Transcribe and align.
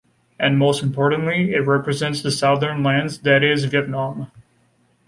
And 0.39 0.57
most 0.57 0.81
importantly, 0.81 1.53
it 1.53 1.67
represents 1.67 2.23
the 2.23 2.31
southern 2.31 2.81
lands, 2.81 3.19
that 3.19 3.43
is 3.43 3.65
Vietnam. 3.65 4.31